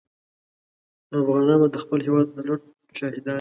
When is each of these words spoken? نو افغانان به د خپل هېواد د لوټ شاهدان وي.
نو 1.09 1.15
افغانان 1.21 1.57
به 1.61 1.67
د 1.73 1.75
خپل 1.83 1.99
هېواد 2.07 2.27
د 2.35 2.37
لوټ 2.47 2.61
شاهدان 2.97 3.23
وي. 3.25 3.29